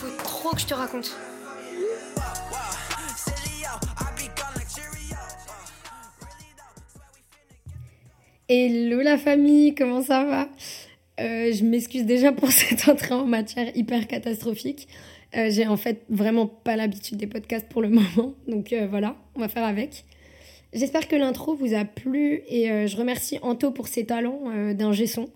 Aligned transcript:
faut 0.00 0.22
trop 0.24 0.54
que 0.54 0.60
je 0.60 0.66
te 0.66 0.72
raconte. 0.72 1.14
Hello 8.48 9.02
la 9.02 9.18
famille, 9.18 9.74
comment 9.74 10.02
ça 10.02 10.24
va? 10.24 10.48
Euh, 11.20 11.52
Je 11.52 11.64
m'excuse 11.64 12.06
déjà 12.06 12.32
pour 12.32 12.50
cette 12.52 12.88
entrée 12.88 13.12
en 13.12 13.26
matière 13.26 13.76
hyper 13.76 14.06
catastrophique. 14.06 14.88
Euh, 15.36 15.50
j'ai 15.50 15.66
en 15.66 15.76
fait 15.76 16.02
vraiment 16.08 16.46
pas 16.46 16.76
l'habitude 16.76 17.18
des 17.18 17.26
podcasts 17.26 17.68
pour 17.68 17.82
le 17.82 17.88
moment, 18.00 18.34
donc 18.48 18.72
euh, 18.72 18.86
voilà, 18.88 19.16
on 19.34 19.40
va 19.40 19.48
faire 19.48 19.64
avec. 19.64 20.06
J'espère 20.72 21.08
que 21.08 21.16
l'intro 21.16 21.54
vous 21.54 21.74
a 21.74 21.84
plu 21.84 22.42
et 22.48 22.86
je 22.86 22.96
remercie 22.96 23.40
Anto 23.42 23.72
pour 23.72 23.88
ses 23.88 24.06
talents 24.06 24.72
d'un 24.72 24.92
son, 25.04 25.28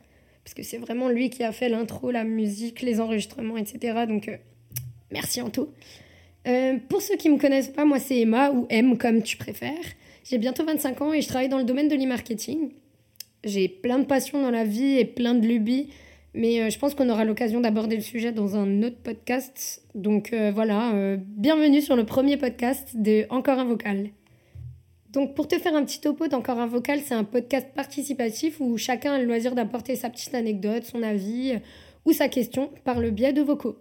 parce 0.45 0.55
que 0.55 0.63
c'est 0.63 0.79
vraiment 0.79 1.09
lui 1.09 1.29
qui 1.29 1.43
a 1.43 1.51
fait 1.51 1.69
l'intro, 1.69 2.13
la 2.13 2.23
musique, 2.23 2.83
les 2.83 3.01
enregistrements, 3.01 3.57
etc. 3.57 4.05
Donc 4.07 4.31
merci 5.15 5.41
Anto. 5.41 5.73
pour 6.91 7.01
ceux 7.01 7.17
qui 7.17 7.31
me 7.31 7.39
connaissent 7.39 7.71
pas, 7.71 7.87
moi 7.87 7.99
c'est 7.99 8.21
Emma 8.21 8.51
ou 8.51 8.67
M 8.69 8.99
comme 8.99 9.23
tu 9.23 9.39
préfères. 9.39 9.87
J'ai 10.25 10.39
bientôt 10.39 10.65
25 10.65 11.01
ans 11.03 11.13
et 11.13 11.23
je 11.23 11.29
travaille 11.29 11.49
dans 11.49 11.59
le 11.59 11.65
domaine 11.65 11.89
de 11.89 11.95
l'e-marketing. 11.95 12.71
J'ai 13.45 13.69
plein 13.69 13.99
de 13.99 14.07
passions 14.07 14.43
dans 14.43 14.51
la 14.51 14.65
vie 14.65 14.99
et 14.99 15.05
plein 15.05 15.35
de 15.35 15.47
lubies, 15.47 15.91
mais 16.33 16.61
euh, 16.61 16.71
je 16.71 16.79
pense 16.79 16.95
qu'on 16.95 17.11
aura 17.11 17.27
l'occasion 17.27 17.61
d'aborder 17.61 17.97
le 17.97 18.03
sujet 18.03 18.33
dans 18.33 18.57
un 18.57 18.83
autre 18.83 18.97
podcast. 18.97 19.83
Donc 19.95 20.33
euh, 20.33 20.51
voilà, 20.51 20.95
euh, 20.95 21.19
bienvenue 21.21 21.83
sur 21.83 21.95
le 21.95 22.05
premier 22.07 22.39
podcast 22.39 22.93
de 22.95 23.27
Encore 23.29 23.59
un 23.59 23.67
vocal. 23.67 24.09
Donc 25.13 25.35
pour 25.35 25.47
te 25.47 25.59
faire 25.59 25.77
un 25.77 25.85
petit 25.85 26.01
topo 26.01 26.27
d'Encore 26.27 26.59
un 26.59 26.67
vocal, 26.67 27.01
c'est 27.05 27.15
un 27.15 27.25
podcast 27.25 27.69
participatif 27.75 28.59
où 28.61 28.79
chacun 28.79 29.13
a 29.13 29.19
le 29.19 29.27
loisir 29.27 29.55
d'apporter 29.55 29.95
sa 29.95 30.09
petite 30.09 30.35
anecdote, 30.35 30.85
son 30.85 31.03
avis 31.03 31.53
ou 32.07 32.13
sa 32.13 32.29
question 32.29 32.71
par 32.85 32.99
le 32.99 33.11
biais 33.11 33.35
de 33.35 33.43
vocaux. 33.43 33.77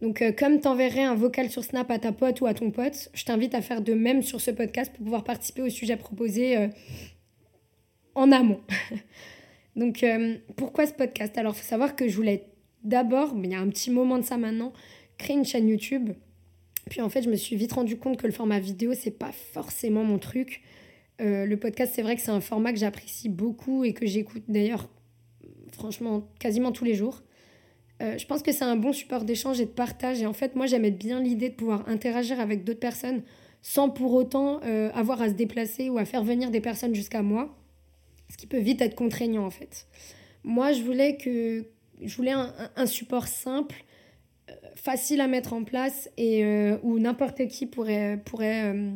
Donc 0.00 0.22
comme 0.38 0.60
t'enverrais 0.60 1.04
un 1.04 1.14
vocal 1.14 1.50
sur 1.50 1.64
Snap 1.64 1.90
à 1.90 1.98
ta 1.98 2.12
pote 2.12 2.40
ou 2.40 2.46
à 2.46 2.54
ton 2.54 2.70
pote, 2.70 3.10
je 3.14 3.24
t'invite 3.24 3.54
à 3.54 3.62
faire 3.62 3.80
de 3.80 3.94
même 3.94 4.22
sur 4.22 4.40
ce 4.40 4.50
podcast 4.50 4.92
pour 4.92 5.04
pouvoir 5.04 5.24
participer 5.24 5.62
au 5.62 5.68
sujet 5.68 5.96
proposé 5.96 6.68
en 8.18 8.32
amont. 8.32 8.60
Donc, 9.78 10.02
euh, 10.02 10.36
pourquoi 10.56 10.86
ce 10.86 10.92
podcast? 10.92 11.38
Alors, 11.38 11.56
faut 11.56 11.64
savoir 11.64 11.94
que 11.94 12.08
je 12.08 12.16
voulais 12.16 12.46
d'abord, 12.82 13.34
mais 13.34 13.48
il 13.48 13.52
y 13.52 13.54
a 13.54 13.60
un 13.60 13.68
petit 13.68 13.90
moment 13.90 14.18
de 14.18 14.24
ça 14.24 14.36
maintenant, 14.36 14.72
créer 15.18 15.36
une 15.36 15.44
chaîne 15.44 15.68
YouTube. 15.68 16.10
Puis 16.90 17.00
en 17.00 17.08
fait, 17.08 17.22
je 17.22 17.30
me 17.30 17.36
suis 17.36 17.54
vite 17.54 17.72
rendu 17.72 17.96
compte 17.96 18.16
que 18.20 18.26
le 18.26 18.32
format 18.32 18.58
vidéo, 18.58 18.92
c'est 18.94 19.12
pas 19.12 19.30
forcément 19.30 20.04
mon 20.04 20.18
truc. 20.18 20.62
Euh, 21.20 21.46
le 21.46 21.56
podcast, 21.56 21.92
c'est 21.94 22.02
vrai 22.02 22.16
que 22.16 22.22
c'est 22.22 22.30
un 22.30 22.40
format 22.40 22.72
que 22.72 22.78
j'apprécie 22.78 23.28
beaucoup 23.28 23.84
et 23.84 23.92
que 23.92 24.06
j'écoute 24.06 24.42
d'ailleurs, 24.48 24.88
franchement, 25.70 26.28
quasiment 26.40 26.72
tous 26.72 26.84
les 26.84 26.94
jours. 26.94 27.22
Euh, 28.00 28.16
je 28.16 28.26
pense 28.26 28.42
que 28.42 28.52
c'est 28.52 28.64
un 28.64 28.76
bon 28.76 28.92
support 28.92 29.24
d'échange 29.24 29.60
et 29.60 29.66
de 29.66 29.70
partage. 29.70 30.22
Et 30.22 30.26
en 30.26 30.32
fait, 30.32 30.54
moi, 30.54 30.66
j'aimais 30.66 30.90
bien 30.90 31.20
l'idée 31.20 31.48
de 31.48 31.54
pouvoir 31.54 31.88
interagir 31.88 32.40
avec 32.40 32.64
d'autres 32.64 32.80
personnes 32.80 33.22
sans 33.60 33.90
pour 33.90 34.14
autant 34.14 34.60
avoir 34.94 35.20
à 35.20 35.28
se 35.28 35.34
déplacer 35.34 35.90
ou 35.90 35.98
à 35.98 36.04
faire 36.04 36.22
venir 36.22 36.52
des 36.52 36.60
personnes 36.60 36.94
jusqu'à 36.94 37.22
moi 37.22 37.58
ce 38.30 38.36
qui 38.36 38.46
peut 38.46 38.58
vite 38.58 38.80
être 38.80 38.94
contraignant 38.94 39.44
en 39.44 39.50
fait. 39.50 39.86
Moi, 40.44 40.72
je 40.72 40.82
voulais 40.82 41.16
que 41.16 41.66
je 42.00 42.16
voulais 42.16 42.32
un, 42.32 42.86
support 42.86 43.26
simple, 43.26 43.84
euh, 44.48 44.54
facile 44.76 45.20
à 45.20 45.26
mettre 45.26 45.52
en 45.52 45.64
place 45.64 46.08
et 46.16 46.44
euh, 46.44 46.78
où 46.82 46.98
n'importe 46.98 47.48
qui 47.48 47.66
pourrait 47.66 48.20
pourrait 48.24 48.72
euh, 48.72 48.92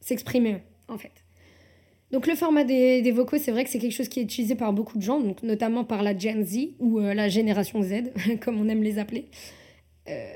s'exprimer 0.00 0.62
en 0.88 0.98
fait. 0.98 1.12
Donc 2.10 2.26
le 2.26 2.34
format 2.34 2.64
des, 2.64 3.10
vocaux, 3.12 3.38
c'est 3.38 3.52
vrai 3.52 3.64
que 3.64 3.70
c'est 3.70 3.78
quelque 3.78 3.94
chose 3.94 4.08
qui 4.08 4.20
est 4.20 4.22
utilisé 4.24 4.56
par 4.56 4.72
beaucoup 4.72 4.98
de 4.98 5.02
gens, 5.02 5.20
donc 5.20 5.42
notamment 5.42 5.84
par 5.84 6.02
la 6.02 6.16
Gen 6.16 6.44
Z 6.44 6.70
ou 6.80 6.98
la 6.98 7.28
génération 7.28 7.82
Z, 7.82 8.12
comme 8.40 8.60
on 8.60 8.68
aime 8.68 8.82
les 8.82 8.98
appeler. 8.98 9.26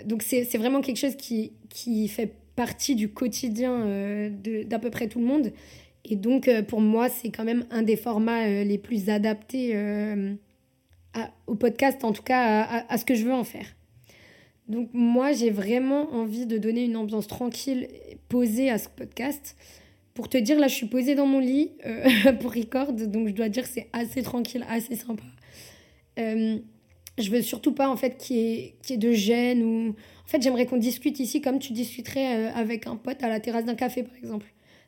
donc 0.04 0.22
c'est 0.22 0.44
vraiment 0.56 0.80
quelque 0.82 0.98
chose 0.98 1.16
qui, 1.16 1.52
qui 1.70 2.06
fait 2.06 2.32
partie 2.54 2.94
du 2.94 3.10
quotidien 3.10 4.30
d'à 4.66 4.78
peu 4.78 4.90
près 4.90 5.08
tout 5.08 5.18
le 5.18 5.24
monde 5.24 5.52
et 6.04 6.16
donc, 6.16 6.48
euh, 6.48 6.62
pour 6.62 6.80
moi, 6.80 7.08
c'est 7.08 7.30
quand 7.30 7.44
même 7.44 7.64
un 7.70 7.82
des 7.82 7.96
formats 7.96 8.46
euh, 8.46 8.64
les 8.64 8.78
plus 8.78 9.08
adaptés 9.08 9.72
euh, 9.74 10.34
au 11.46 11.54
podcast, 11.54 12.04
en 12.04 12.12
tout 12.12 12.22
cas 12.22 12.84
à, 12.88 12.98
ce 12.98 13.04
que 13.04 13.14
je 13.14 13.24
veux 13.24 13.32
en 13.32 13.44
faire. 13.44 13.66
Donc, 14.68 14.90
moi, 14.92 15.32
j'ai 15.32 15.50
vraiment 15.50 16.12
envie 16.12 16.46
de 16.46 16.58
donner 16.58 16.84
une 16.84 16.96
ambiance 16.96 17.26
tranquille, 17.26 17.88
posée 18.28 18.70
à 18.70 18.78
ce 18.78 18.88
podcast. 18.88 19.56
Pour 20.14 20.28
te 20.28 20.38
dire, 20.38 20.58
là, 20.58 20.68
je 20.68 20.74
suis 20.74 20.86
posée 20.86 21.14
dans 21.14 21.26
mon 21.26 21.40
lit 21.40 21.72
pour 22.40 22.54
record, 22.54 22.92
donc 22.92 23.28
je 23.28 23.32
dois 23.32 23.48
dire 23.48 23.66
c'est 23.66 23.88
assez 23.92 24.22
tranquille, 24.22 24.64
assez 24.68 24.94
sympa. 24.96 25.24
je 26.16 27.30
veux 27.30 27.42
surtout 27.42 27.72
pas, 27.72 27.88
en 27.88 27.96
fait, 27.96 28.16
qu'il 28.16 28.36
y, 28.36 28.92
ait 28.92 28.96
de 28.96 29.12
gêne 29.12 29.62
ou... 29.62 29.88
En 30.24 30.28
fait, 30.28 30.40
j'aimerais 30.40 30.66
qu'on 30.66 30.78
discute 30.78 31.20
ici 31.20 31.40
comme 31.40 31.58
tu 31.58 31.72
discuterais 31.72 32.46
avec 32.54 32.86
un 32.86 32.96
pote 32.96 33.22
à 33.22 33.28
la 33.28 33.40
terrasse 33.40 33.64
d'un 33.64 33.74
café, 33.74 34.02
par 34.02 34.16
exemple. 34.16 34.46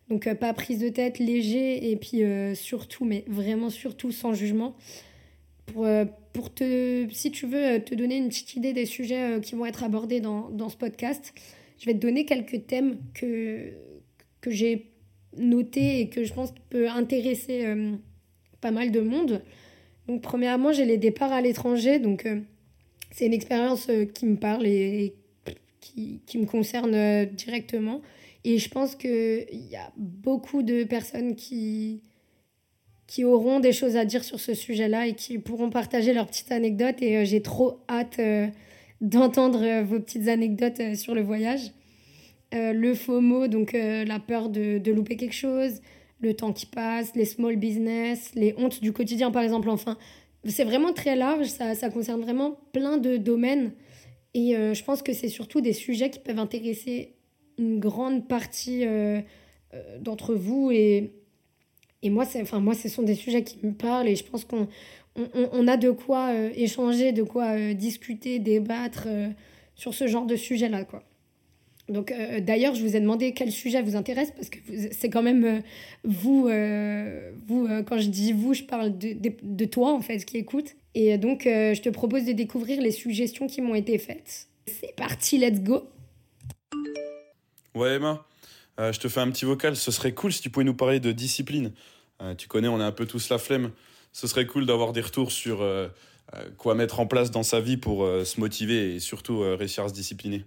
Donc 0.09 0.27
euh, 0.27 0.35
pas 0.35 0.53
prise 0.53 0.79
de 0.79 0.89
tête, 0.89 1.19
léger 1.19 1.91
et 1.91 1.97
puis 1.97 2.23
euh, 2.23 2.55
surtout, 2.55 3.05
mais 3.05 3.25
vraiment 3.27 3.71
surtout 3.71 4.13
sans 4.13 4.35
jugement. 4.35 4.77
Euh, 5.77 6.05
si 7.11 7.31
tu 7.33 7.47
veux 7.47 7.83
te 7.83 7.95
donner 7.95 8.17
une 8.17 8.29
petite 8.29 8.55
idée 8.55 8.73
des 8.73 8.87
sujets 8.87 9.41
qui 9.43 9.55
vont 9.55 9.67
être 9.67 9.83
abordés 9.83 10.21
dans, 10.21 10.69
ce 10.69 10.77
podcast, 10.77 11.35
je 11.79 11.87
vais 11.87 11.95
te 11.95 11.99
donner 11.99 12.25
quelques 12.25 12.67
thèmes 12.67 12.99
que 13.15 13.73
j'ai 14.47 14.93
notés 15.39 16.01
et 16.01 16.09
que 16.09 16.25
je 16.25 16.33
pense 16.33 16.53
peut 16.71 16.89
intéresser 16.89 17.65
pas 18.61 18.71
mal 18.71 18.91
de 18.91 19.01
monde. 19.01 19.43
Donc 20.09 20.23
premièrement, 20.23 20.73
j'ai 20.73 20.85
les 20.85 20.99
départs 20.99 21.33
à 21.33 21.41
l'étranger. 21.41 21.99
Donc 21.99 22.27
c'est 23.11 23.27
une 23.27 23.35
expérience 23.35 23.89
qui 24.15 24.27
me 24.27 24.37
parle 24.37 24.67
et, 24.67 25.15
qui, 25.81 26.21
qui, 26.27 26.39
me 26.39 26.47
concerne 26.47 27.27
directement. 27.27 28.03
Et 28.45 28.59
je 28.59 28.69
pense 28.69 28.95
qu'il 28.95 29.47
y 29.51 29.77
a 29.77 29.93
beaucoup 29.97 30.63
de 30.63 30.85
personnes 30.85 31.35
qui, 31.35 32.03
qui 33.07 33.25
auront 33.25 33.61
des 33.61 33.73
choses 33.73 33.97
à 33.97 34.05
dire 34.05 34.25
sur 34.25 34.41
ce 34.41 34.55
sujet-là 34.55 35.07
et 35.07 35.15
qui 35.15 35.39
pourront 35.39 35.71
partager 35.71 36.13
leurs 36.13 36.27
petites 36.27 36.53
anecdotes. 36.53 37.03
Et 37.03 37.19
euh, 37.19 37.25
j'ai 37.25 37.43
trop 37.43 37.81
hâte 37.89 38.19
euh, 38.19 38.49
d'entendre 39.01 39.63
euh, 39.63 39.83
vos 39.83 40.01
petites 40.01 40.29
anecdotes 40.29 40.97
sur 40.97 41.15
le 41.15 41.23
voyage. 41.23 41.73
Le 42.53 42.95
FOMO, 42.95 43.49
donc 43.49 43.73
la 43.73 44.19
peur 44.19 44.49
de, 44.49 44.79
de, 44.79 44.93
louper 44.93 45.17
quelque 45.17 45.35
chose, 45.35 45.81
le 46.21 46.35
temps 46.35 46.53
qui 46.53 46.67
passe, 46.67 47.15
les 47.15 47.25
small 47.25 47.57
business, 47.57 48.33
les 48.35 48.55
hontes 48.57 48.81
du 48.81 48.93
quotidien 48.93 49.31
par 49.31 49.43
exemple. 49.43 49.69
Enfin, 49.69 49.99
c'est 50.45 50.65
vraiment 50.65 50.93
très 50.93 51.17
large, 51.17 51.47
ça, 51.47 51.75
ça, 51.75 51.91
concerne 51.91 52.23
vraiment 52.23 52.59
plein 52.73 52.97
de 52.97 53.17
domaines. 53.17 53.73
Et 54.35 54.53
je 54.53 54.85
pense 54.85 55.03
que 55.03 55.13
c'est 55.13 55.29
surtout 55.29 55.61
des 55.61 55.73
sujets 55.73 56.11
qui 56.11 56.19
peuvent 56.19 56.39
intéresser 56.39 57.17
une 57.59 57.79
grande 57.79 58.29
partie 58.29 58.85
euh, 58.85 59.21
euh, 59.75 59.99
d'entre 59.99 60.35
vous 60.35 60.71
et, 60.71 61.13
et 62.03 62.11
moi, 62.11 62.25
enfin, 62.41 62.61
moi, 62.61 62.75
ce 62.75 62.89
sont 62.89 63.03
des 63.03 63.15
sujets 63.15 63.43
qui 63.43 63.59
me 63.65 63.73
parlent 63.73 64.09
et 64.09 64.17
je 64.17 64.25
pense 64.25 64.45
qu'on 64.45 64.69
on, 65.17 65.67
a 65.67 65.77
de 65.77 65.91
quoi 65.91 66.29
euh, 66.33 66.51
échanger, 66.55 67.13
de 67.13 67.23
quoi 67.23 67.73
discuter, 67.73 68.39
débattre 68.39 69.09
sur 69.75 69.95
ce 69.95 70.07
genre 70.07 70.27
de 70.27 70.37
sujet-là, 70.37 70.85
quoi. 70.85 71.03
Donc, 71.89 72.13
d'ailleurs, 72.41 72.75
je 72.75 72.83
vous 72.83 72.97
ai 72.97 73.01
demandé 73.01 73.33
quel 73.33 73.53
sujet 73.53 73.81
vous 73.81 73.95
intéresse 73.95 74.33
parce 74.33 74.51
que 74.51 74.59
c'est 74.91 75.09
quand 75.09 75.23
même 75.23 75.63
vous, 76.03 76.49
vous 77.47 77.69
quand 77.87 77.99
je 77.99 78.09
dis 78.09 78.33
vous, 78.33 78.55
je 78.55 78.65
parle 78.65 78.99
de, 78.99 79.13
de, 79.13 79.33
de, 79.41 79.65
toi, 79.67 79.93
en 79.93 80.01
fait, 80.01 80.25
qui 80.25 80.37
écoute. 80.39 80.75
Et 80.97 81.17
donc, 81.17 81.43
je 81.45 81.81
te 81.81 81.89
propose 81.89 82.25
de 82.25 82.33
découvrir 82.33 82.81
les 82.81 82.91
suggestions 82.91 83.47
qui 83.47 83.61
m'ont 83.61 83.77
été 83.77 83.99
faites. 83.99 84.49
C'est 84.67 84.97
parti, 84.97 85.39
let's 85.39 85.61
go! 85.61 85.89
Ouais, 87.77 87.97
Emma, 87.97 88.25
euh, 88.81 88.91
je 88.91 88.99
te 88.99 89.09
fais 89.09 89.21
un 89.21 89.31
petit 89.31 89.45
vocal. 89.45 89.77
Ce 89.77 89.91
serait 89.91 90.13
cool 90.13 90.33
si 90.33 90.41
tu 90.41 90.49
pouvais 90.49 90.65
nous 90.65 90.75
parler 90.75 90.99
de 90.99 91.13
discipline. 91.13 91.73
Euh, 92.23 92.35
tu 92.35 92.49
connais, 92.49 92.69
on 92.69 92.81
a 92.81 92.85
un 92.85 92.93
peu 92.93 93.07
tous 93.07 93.29
la 93.29 93.37
flemme. 93.37 93.71
Ce 94.13 94.27
serait 94.27 94.47
cool 94.47 94.65
d'avoir 94.65 94.93
des 94.95 95.03
retours 95.03 95.31
sur 95.31 95.61
euh, 95.61 95.89
quoi 96.57 96.75
mettre 96.75 97.01
en 97.01 97.07
place 97.07 97.31
dans 97.31 97.43
sa 97.43 97.61
vie 97.61 97.77
pour 97.77 98.07
se 98.07 98.41
motiver 98.41 98.95
et 98.95 98.99
surtout 98.99 99.41
réussir 99.41 99.85
à 99.85 99.89
se 99.89 99.95
discipliner. 99.95 100.45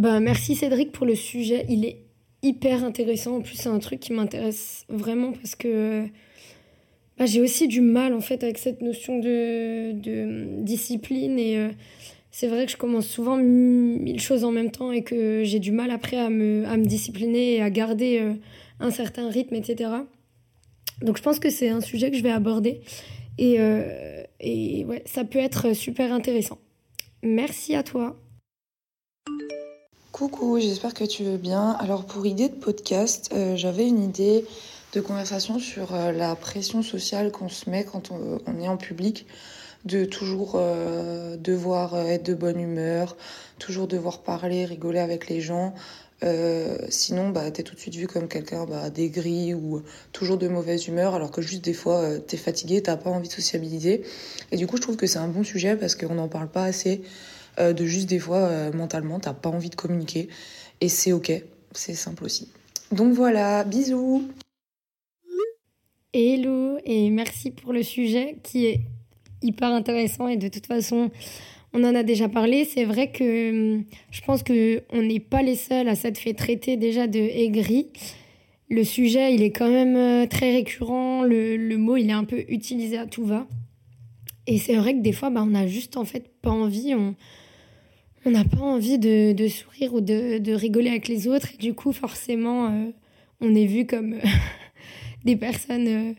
Ben, 0.00 0.20
merci 0.20 0.56
Cédric 0.56 0.90
pour 0.90 1.06
le 1.06 1.14
sujet. 1.14 1.66
Il 1.68 1.84
est 1.84 1.98
hyper 2.42 2.84
intéressant. 2.84 3.36
En 3.36 3.40
plus, 3.42 3.54
c'est 3.54 3.68
un 3.68 3.78
truc 3.78 4.00
qui 4.00 4.12
m'intéresse 4.12 4.84
vraiment 4.88 5.32
parce 5.32 5.54
que 5.54 6.06
bah, 7.18 7.26
j'ai 7.26 7.40
aussi 7.40 7.68
du 7.68 7.80
mal 7.80 8.14
en 8.14 8.20
fait 8.20 8.42
avec 8.42 8.58
cette 8.58 8.80
notion 8.80 9.18
de, 9.18 9.92
de 9.92 10.62
discipline 10.62 11.38
et 11.38 11.70
c'est 12.30 12.46
vrai 12.46 12.66
que 12.66 12.72
je 12.72 12.76
commence 12.76 13.06
souvent 13.06 13.36
mille 13.36 14.20
choses 14.20 14.44
en 14.44 14.52
même 14.52 14.70
temps 14.70 14.92
et 14.92 15.02
que 15.02 15.42
j'ai 15.44 15.58
du 15.58 15.72
mal 15.72 15.90
après 15.90 16.16
à 16.16 16.30
me, 16.30 16.64
à 16.66 16.76
me 16.76 16.84
discipliner 16.84 17.56
et 17.56 17.62
à 17.62 17.70
garder 17.70 18.20
euh, 18.20 18.34
un 18.78 18.90
certain 18.90 19.28
rythme, 19.28 19.56
etc. 19.56 19.90
Donc 21.02 21.16
je 21.16 21.22
pense 21.22 21.40
que 21.40 21.50
c'est 21.50 21.68
un 21.68 21.80
sujet 21.80 22.10
que 22.10 22.16
je 22.16 22.22
vais 22.22 22.30
aborder 22.30 22.82
et, 23.38 23.56
euh, 23.58 24.22
et 24.38 24.84
ouais, 24.84 25.02
ça 25.06 25.24
peut 25.24 25.40
être 25.40 25.74
super 25.74 26.12
intéressant. 26.12 26.58
Merci 27.22 27.74
à 27.74 27.82
toi. 27.82 28.16
Coucou, 30.20 30.60
j'espère 30.60 30.92
que 30.92 31.04
tu 31.04 31.24
veux 31.24 31.38
bien. 31.38 31.70
Alors 31.80 32.04
pour 32.04 32.26
idée 32.26 32.50
de 32.50 32.54
podcast, 32.54 33.30
euh, 33.32 33.56
j'avais 33.56 33.88
une 33.88 34.02
idée 34.02 34.44
de 34.92 35.00
conversation 35.00 35.58
sur 35.58 35.96
la 35.96 36.36
pression 36.36 36.82
sociale 36.82 37.32
qu'on 37.32 37.48
se 37.48 37.70
met 37.70 37.84
quand 37.84 38.10
on, 38.10 38.60
est 38.60 38.68
en 38.68 38.76
public 38.76 39.24
de 39.86 40.04
toujours 40.04 40.56
euh, 40.56 41.38
devoir 41.38 41.96
être 41.96 42.26
de 42.26 42.34
bonne 42.34 42.60
humeur, 42.60 43.16
toujours 43.58 43.88
devoir 43.88 44.18
parler, 44.18 44.66
rigoler 44.66 44.98
avec 44.98 45.26
les 45.30 45.40
gens. 45.40 45.72
Euh, 46.22 46.76
sinon, 46.90 47.30
bah, 47.30 47.50
t'es 47.50 47.62
tout 47.62 47.74
de 47.74 47.80
suite 47.80 47.94
vu 47.94 48.06
comme 48.06 48.28
quelqu'un 48.28 48.66
bah, 48.66 48.90
ou 49.56 49.80
toujours 50.12 50.36
de 50.36 50.48
mauvaise 50.48 50.86
humeur, 50.86 51.14
alors 51.14 51.30
que 51.30 51.40
juste 51.40 51.64
des 51.64 51.72
fois, 51.72 52.00
euh, 52.00 52.18
t'es 52.18 52.36
fatigué, 52.36 52.82
t'as 52.82 52.96
pas 52.96 53.08
envie 53.08 53.28
de 53.28 53.32
sociabiliser. 53.32 54.02
Et 54.52 54.56
du 54.56 54.66
coup, 54.66 54.76
je 54.76 54.82
trouve 54.82 54.96
que 54.96 55.06
c'est 55.06 55.18
un 55.18 55.28
bon 55.28 55.44
sujet 55.44 55.76
parce 55.76 55.94
qu'on 55.94 56.14
n'en 56.14 56.28
parle 56.28 56.48
pas 56.48 56.64
assez 56.64 57.00
euh, 57.58 57.72
de 57.72 57.84
juste 57.84 58.08
des 58.08 58.18
fois, 58.18 58.70
mentalement, 58.72 59.20
t'as 59.20 59.34
pas 59.34 59.50
envie 59.50 59.70
de 59.70 59.76
communiquer. 59.76 60.28
Et 60.80 60.88
c'est 60.88 61.12
ok, 61.12 61.32
c'est 61.72 61.94
simple 61.94 62.24
aussi. 62.24 62.48
Donc 62.92 63.12
voilà, 63.12 63.64
bisous 63.64 64.28
Hello 66.12 66.78
et 66.84 67.08
merci 67.10 67.52
pour 67.52 67.72
le 67.72 67.84
sujet 67.84 68.38
qui 68.42 68.66
est 68.66 68.80
hyper 69.42 69.68
intéressant 69.68 70.26
et 70.26 70.36
de 70.36 70.48
toute 70.48 70.66
façon 70.66 71.10
on 71.72 71.84
en 71.84 71.94
a 71.94 72.02
déjà 72.02 72.28
parlé. 72.28 72.64
C'est 72.64 72.84
vrai 72.84 73.12
que 73.12 73.50
hum, 73.76 73.84
je 74.10 74.20
pense 74.22 74.42
que 74.42 74.82
on 74.90 75.02
n'est 75.02 75.20
pas 75.20 75.42
les 75.42 75.54
seuls 75.54 75.88
à 75.88 75.94
s'être 75.94 76.18
fait 76.18 76.34
traiter 76.34 76.76
déjà 76.76 77.06
de 77.06 77.20
aigri. 77.20 77.86
Le 78.68 78.84
sujet, 78.84 79.34
il 79.34 79.42
est 79.42 79.50
quand 79.50 79.70
même 79.70 79.96
euh, 79.96 80.26
très 80.26 80.52
récurrent. 80.52 81.22
Le, 81.22 81.56
le 81.56 81.76
mot, 81.76 81.96
il 81.96 82.08
est 82.08 82.12
un 82.14 82.24
peu 82.24 82.44
utilisé 82.48 82.98
à 82.98 83.06
tout 83.06 83.24
va. 83.24 83.46
Et 84.46 84.58
c'est 84.58 84.76
vrai 84.76 84.94
que 84.94 85.00
des 85.00 85.12
fois, 85.12 85.30
bah, 85.30 85.44
on 85.46 85.54
a 85.54 85.66
juste 85.66 85.96
en 85.96 86.04
fait 86.04 86.30
pas 86.40 86.50
envie. 86.50 86.94
On 86.94 88.30
n'a 88.30 88.44
pas 88.44 88.60
envie 88.60 88.98
de, 88.98 89.48
sourire 89.48 89.94
ou 89.94 90.00
de, 90.00 90.38
de, 90.38 90.52
rigoler 90.52 90.90
avec 90.90 91.08
les 91.08 91.28
autres. 91.28 91.48
Et 91.54 91.58
du 91.58 91.74
coup, 91.74 91.92
forcément, 91.92 92.66
euh, 92.66 92.90
on 93.40 93.54
est 93.54 93.66
vu 93.66 93.86
comme 93.86 94.16
des 95.24 95.36
personnes 95.36 95.88
euh, 95.88 96.12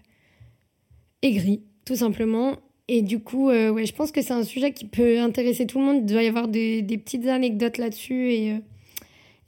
aigries, 1.22 1.64
tout 1.86 1.96
simplement. 1.96 2.58
Et 2.88 3.02
du 3.02 3.20
coup, 3.20 3.50
euh, 3.50 3.70
ouais, 3.70 3.86
je 3.86 3.94
pense 3.94 4.12
que 4.12 4.22
c'est 4.22 4.34
un 4.34 4.44
sujet 4.44 4.74
qui 4.74 4.86
peut 4.86 5.20
intéresser 5.22 5.66
tout 5.66 5.80
le 5.80 5.86
monde. 5.86 5.98
Il 6.02 6.14
doit 6.14 6.24
y 6.24 6.28
avoir 6.28 6.48
des, 6.48 6.82
des 6.82 6.98
petites 6.98 7.26
anecdotes 7.28 7.78
là-dessus. 7.78 8.34
Et, 8.34 8.52
euh, 8.52 8.58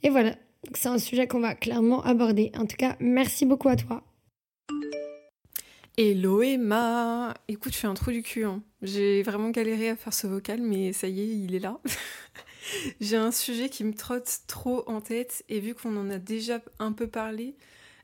et 0.02 0.08
voilà, 0.08 0.34
c'est 0.72 0.88
un 0.88 0.98
sujet 0.98 1.26
qu'on 1.26 1.40
va 1.40 1.54
clairement 1.54 2.02
aborder. 2.04 2.52
En 2.56 2.66
tout 2.66 2.76
cas, 2.76 2.96
merci 3.00 3.44
beaucoup 3.44 3.68
à 3.68 3.76
toi. 3.76 4.02
Hello 5.96 6.42
Emma 6.42 7.34
Écoute, 7.46 7.72
je 7.72 7.78
fais 7.78 7.86
un 7.86 7.94
trou 7.94 8.10
du 8.10 8.24
cul. 8.24 8.44
Hein. 8.44 8.64
J'ai 8.82 9.22
vraiment 9.22 9.50
galéré 9.50 9.90
à 9.90 9.94
faire 9.94 10.12
ce 10.12 10.26
vocal, 10.26 10.60
mais 10.60 10.92
ça 10.92 11.06
y 11.06 11.20
est, 11.20 11.28
il 11.28 11.54
est 11.54 11.60
là. 11.60 11.78
J'ai 13.00 13.16
un 13.16 13.30
sujet 13.30 13.68
qui 13.68 13.84
me 13.84 13.94
trotte 13.94 14.40
trop 14.48 14.82
en 14.88 15.00
tête, 15.00 15.44
et 15.48 15.60
vu 15.60 15.72
qu'on 15.72 15.96
en 15.96 16.10
a 16.10 16.18
déjà 16.18 16.60
un 16.80 16.90
peu 16.90 17.06
parlé, 17.06 17.54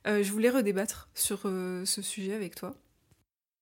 euh, 0.07 0.23
je 0.23 0.31
voulais 0.31 0.51
redébattre 0.51 1.09
sur 1.17 1.41
euh, 1.47 1.85
ce 1.85 2.01
sujet 2.01 2.33
avec 2.33 2.55
toi. 2.55 2.77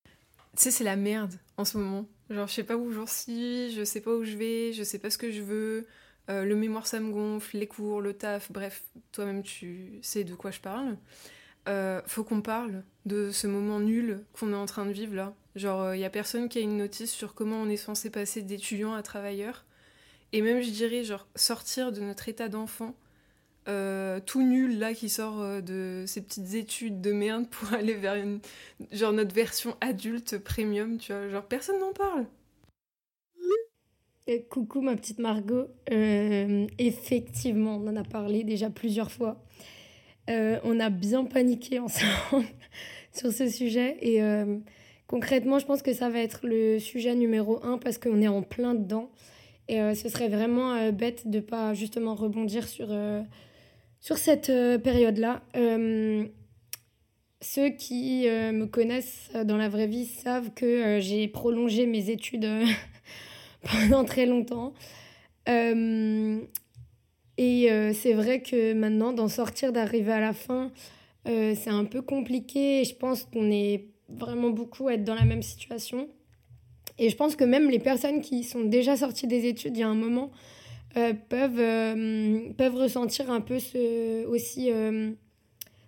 Tu 0.05 0.65
sais, 0.65 0.71
c'est 0.73 0.85
la 0.85 0.97
merde 0.97 1.33
en 1.57 1.65
ce 1.65 1.79
moment. 1.79 2.07
Genre, 2.29 2.49
je 2.49 2.53
sais 2.53 2.65
pas 2.65 2.77
où 2.77 2.93
j'en 2.93 3.07
suis, 3.07 3.73
je 3.73 3.83
sais 3.83 4.03
pas 4.03 4.15
où 4.15 4.25
je 4.25 4.37
vais, 4.37 4.75
je 4.75 4.83
sais 4.83 4.99
pas 4.99 5.09
ce 5.09 5.17
que 5.17 5.33
je 5.33 5.41
veux. 5.41 5.87
Euh, 6.29 6.45
le 6.45 6.55
mémoire, 6.55 6.87
ça 6.87 7.01
me 7.01 7.11
gonfle, 7.11 7.57
les 7.57 7.67
cours, 7.67 8.03
le 8.03 8.13
taf, 8.13 8.53
bref, 8.53 8.85
toi-même, 9.11 9.43
tu 9.43 10.01
sais 10.03 10.23
de 10.25 10.35
quoi 10.35 10.51
je 10.51 10.61
parle. 10.61 10.99
Euh, 11.67 12.01
faut 12.07 12.25
qu'on 12.25 12.41
parle 12.41 12.83
de 13.05 13.31
ce 13.31 13.47
moment 13.47 13.81
nul 13.81 14.25
qu'on 14.33 14.53
est 14.53 14.57
en 14.57 14.67
train 14.67 14.87
de 14.87 14.93
vivre 14.93 15.15
là. 15.15 15.35
Genre, 15.57 15.95
il 15.95 16.01
y 16.01 16.05
a 16.05 16.11
personne 16.11 16.49
qui 16.49 16.59
a 16.59 16.61
une 16.61 16.77
notice 16.77 17.11
sur 17.11 17.35
comment 17.35 17.57
on 17.61 17.69
est 17.69 17.77
censé 17.77 18.11
passer 18.11 18.43
d'étudiant 18.43 18.95
à 18.95 19.03
travailleur. 19.03 19.65
Et 20.33 20.43
même, 20.43 20.63
je 20.63 20.71
dirais, 20.71 21.05
genre, 21.05 21.27
sortir 21.35 21.91
de 21.93 22.01
notre 22.01 22.29
état 22.29 22.49
d'enfant 22.49 22.95
euh, 23.69 24.19
tout 24.25 24.43
nul 24.43 24.79
là 24.79 24.95
qui 24.95 25.11
sort 25.11 25.43
euh, 25.43 25.61
de 25.61 26.05
ces 26.07 26.23
petites 26.23 26.55
études 26.55 27.03
de 27.03 27.13
merde 27.13 27.47
pour 27.51 27.75
aller 27.75 27.95
vers 27.95 28.15
une 28.15 28.41
genre 28.93 29.13
notre 29.13 29.35
version 29.35 29.77
adulte 29.83 30.39
premium, 30.39 30.97
tu 30.97 31.13
vois, 31.13 31.29
genre 31.29 31.45
personne 31.45 31.79
n'en 31.79 31.93
parle. 31.93 32.27
Coucou 34.51 34.83
ma 34.83 34.95
petite 34.95 35.21
Margot, 35.21 35.69
euh, 35.91 36.67
effectivement 36.79 37.77
on 37.77 37.89
en 37.89 37.97
a 37.97 38.05
parlé 38.05 38.45
déjà 38.45 38.69
plusieurs 38.69 39.11
fois. 39.11 39.43
On 40.29 40.81
a 40.81 40.91
bien 40.91 41.25
paniqué 41.25 41.79
ensemble 41.79 42.47
sur 43.13 43.33
ce 43.33 43.49
sujet 43.49 43.97
et 44.03 44.21
concrètement 45.07 45.59
je 45.59 45.67
pense 45.67 45.83
que 45.83 45.93
ça 45.93 46.09
va 46.09 46.21
être 46.21 46.41
le 46.43 46.79
sujet 46.79 47.15
numéro 47.15 47.65
un 47.65 47.79
parce 47.79 47.99
qu'on 47.99 48.21
est 48.21 48.29
en 48.29 48.43
plein 48.43 48.75
dedans 48.75 49.11
et 49.69 49.79
ce 49.95 50.09
serait 50.09 50.29
vraiment 50.29 50.93
bête 50.93 51.29
de 51.29 51.41
pas 51.41 51.75
justement 51.75 52.15
rebondir 52.15 52.69
sur 52.69 52.89
sur 54.01 54.19
cette 54.19 54.51
euh, 54.51 54.79
période-là. 54.79 55.43
Euh, 55.57 56.27
ceux 57.41 57.71
qui 57.71 58.29
euh, 58.29 58.53
me 58.53 58.67
connaissent 58.67 59.31
dans 59.45 59.57
la 59.57 59.69
vraie 59.69 59.87
vie 59.87 60.07
savent 60.07 60.53
que 60.55 60.99
j'ai 61.01 61.29
prolongé 61.29 61.87
mes 61.87 62.11
études 62.11 62.49
pendant 63.63 64.05
très 64.05 64.27
longtemps. 64.27 64.75
Et 67.39 67.69
c'est 67.95 68.13
vrai 68.13 68.43
que 68.43 68.75
maintenant, 68.75 69.13
d'en 69.13 69.29
sortir, 69.29 69.73
d'arriver 69.73 70.13
à 70.13 70.21
la 70.21 70.33
fin, 70.33 70.73
c'est 71.25 71.71
un 71.71 71.85
peu 71.85 72.03
compliqué. 72.03 72.85
Je 72.85 72.95
pense 72.95 73.25
qu'on 73.25 73.51
est 73.51 73.87
vraiment 74.09 74.51
beaucoup 74.51 74.89
à 74.89 74.95
être 74.95 75.05
dans 75.05 75.15
la 75.15 75.25
même 75.25 75.43
situation. 75.43 76.09
Et 76.99 77.11
je 77.11 77.17
pense 77.17 77.37
que 77.37 77.45
même 77.45 77.71
les 77.71 77.79
personnes 77.79 78.21
qui 78.21 78.43
sont 78.43 78.65
déjà 78.65 78.97
sorties 78.97 79.27
des 79.27 79.47
études 79.47 79.77
il 79.77 79.81
y 79.81 79.83
a 79.83 79.89
un 79.89 79.95
moment, 79.95 80.31
euh, 80.97 81.13
peuvent, 81.29 81.61
euh, 81.61 82.51
peuvent 82.57 82.75
ressentir 82.75 83.31
un 83.31 83.41
peu 83.41 83.59
ce, 83.59 84.27
aussi 84.27 84.73
euh, 84.73 85.11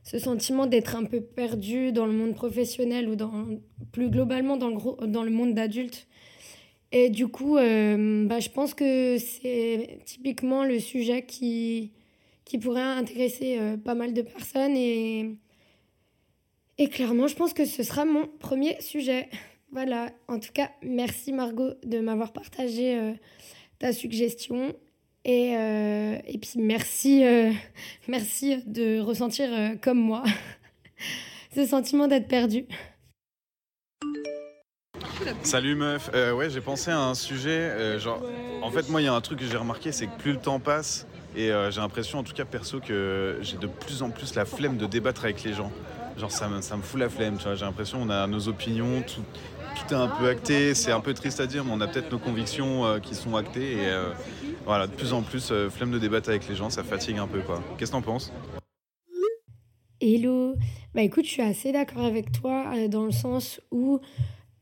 ce 0.05 0.19
sentiment 0.19 0.67
d'être 0.67 0.95
un 0.95 1.05
peu 1.05 1.21
perdu 1.21 1.91
dans 1.91 2.07
le 2.07 2.13
monde 2.13 2.35
professionnel 2.35 3.09
ou 3.09 3.17
dans, 3.17 3.47
plus 3.93 4.11
globalement 4.11 4.57
dans 4.57 4.69
le, 4.69 5.07
dans 5.07 5.23
le 5.23 5.31
monde 5.31 5.55
d'adulte. 5.55 6.07
Et 6.93 7.09
du 7.09 7.29
coup, 7.29 7.55
bah, 7.55 8.41
je 8.41 8.49
pense 8.49 8.75
que 8.75 9.17
c'est 9.19 10.01
typiquement 10.05 10.65
le 10.65 10.81
sujet 10.81 11.25
qui, 11.25 11.93
qui 12.45 12.59
pourrait 12.59 12.83
intéresser 12.83 13.59
pas 13.85 13.95
mal 13.95 14.13
de 14.13 14.23
personnes. 14.23 14.77
Et, 14.77 15.37
et 16.79 16.89
clairement, 16.89 17.29
je 17.29 17.37
pense 17.37 17.53
que 17.53 17.65
ce 17.65 17.83
sera 17.83 18.05
mon 18.05 18.27
premier 18.27 18.81
sujet. 18.81 19.29
Voilà, 19.73 20.11
en 20.27 20.41
tout 20.41 20.51
cas, 20.53 20.73
merci 20.83 21.33
Margot 21.33 21.75
de 21.85 22.01
m'avoir 22.01 22.33
partagé 22.33 23.15
ta 23.79 23.93
suggestion. 23.93 24.75
Et, 25.25 25.55
euh, 25.57 26.19
et 26.27 26.39
puis 26.39 26.53
merci, 26.57 27.25
euh, 27.25 27.53
merci 28.09 28.63
de 28.67 29.01
ressentir 29.01 29.53
euh, 29.53 29.75
comme 29.81 29.99
moi 29.99 30.23
ce 31.55 31.67
sentiment 31.67 32.09
d'être 32.09 32.29
perdu. 32.29 32.67
Salut 35.43 35.75
meuf, 35.75 36.11
ouais 36.13 36.51
j'ai 36.51 36.61
pensé 36.61 36.91
à 36.91 37.01
un 37.01 37.15
sujet, 37.15 37.99
genre 37.99 38.23
en 38.63 38.71
fait 38.71 38.89
moi 38.89 39.01
il 39.01 39.05
y 39.05 39.09
a 39.09 39.15
un 39.15 39.21
truc 39.21 39.41
que 39.41 39.45
j'ai 39.45 39.57
remarqué 39.57 39.93
c'est 39.93 40.07
que 40.07 40.19
plus 40.19 40.33
le 40.33 40.39
temps 40.39 40.61
passe 40.61 41.07
et 41.37 41.51
j'ai 41.71 41.81
l'impression 41.81 42.19
en 42.19 42.23
tout 42.23 42.33
cas 42.33 42.45
perso 42.45 42.81
que 42.81 43.39
j'ai 43.43 43.57
de 43.57 43.67
plus 43.67 44.03
en 44.03 44.11
plus 44.11 44.35
la 44.35 44.45
flemme 44.45 44.77
de 44.77 44.87
débattre 44.87 45.25
avec 45.25 45.43
les 45.45 45.53
gens. 45.53 45.71
Genre 46.17 46.31
ça 46.31 46.49
me, 46.49 46.61
ça 46.61 46.77
me 46.77 46.83
fout 46.83 47.01
la 47.01 47.09
flemme, 47.09 47.37
tu 47.39 47.45
vois, 47.45 47.55
j'ai 47.55 47.65
l'impression 47.65 48.01
qu'on 48.01 48.11
a 48.11 48.27
nos 48.27 48.49
opinions, 48.49 49.03
tout, 49.03 49.23
tout 49.77 49.95
est 49.95 49.97
un 49.97 50.09
peu 50.09 50.29
acté, 50.29 50.75
c'est 50.75 50.93
un 50.93 51.01
peu 51.01 51.15
triste 51.15 51.41
à 51.41 51.47
dire 51.47 51.65
mais 51.65 51.73
on 51.73 51.81
a 51.81 51.87
peut-être 51.87 52.11
nos 52.11 52.19
convictions 52.19 52.99
qui 53.01 53.15
sont 53.15 53.37
actées 53.37 53.73
et 53.73 53.93
voilà, 54.67 54.87
de 54.87 54.93
plus 54.93 55.13
en 55.13 55.23
plus, 55.23 55.51
euh, 55.51 55.71
flemme 55.71 55.91
de 55.91 55.99
débattre 55.99 56.29
avec 56.29 56.47
les 56.49 56.55
gens, 56.55 56.71
ça 56.71 56.85
fatigue 56.85 57.19
un 57.19 57.27
peu 57.27 57.41
quoi. 57.41 57.63
Qu'est-ce 57.79 57.91
que 57.91 57.97
t'en 57.97 58.03
penses? 58.03 58.33
Hello 60.01 60.55
Bah 60.95 61.03
écoute, 61.03 61.25
je 61.25 61.31
suis 61.31 61.43
assez 61.43 61.73
d'accord 61.73 62.05
avec 62.05 62.33
toi 62.33 62.73
euh, 62.75 62.89
dans 62.89 63.05
le 63.05 63.11
sens 63.11 63.61
où 63.71 64.01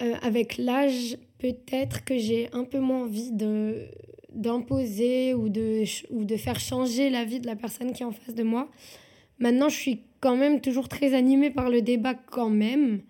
euh, 0.03 0.15
avec 0.23 0.59
l'âge, 0.59 1.17
peut-être 1.39 2.05
que 2.05 2.17
j'ai 2.19 2.49
un 2.53 2.65
peu 2.65 2.79
moins 2.79 3.03
envie 3.03 3.33
de 3.33 3.87
d'imposer 4.33 5.35
ou 5.35 5.49
de, 5.49 5.83
ou 6.11 6.25
de 6.25 6.37
faire 6.37 6.61
changer 6.61 7.11
la 7.11 7.25
vie 7.25 7.41
de 7.41 7.47
la 7.47 7.57
personne 7.57 7.93
qui 7.93 8.03
est 8.03 8.07
en 8.07 8.13
face 8.13 8.35
de 8.35 8.45
moi. 8.45 8.69
Maintenant, 9.39 9.69
je 9.69 9.77
suis 9.77 10.03
quand 10.21 10.37
même 10.37 10.61
toujours 10.61 10.89
très 10.89 11.15
animée 11.15 11.51
par 11.51 11.71
le 11.71 11.83
débat 11.83 12.15
quand 12.15 12.51
même. 12.51 13.01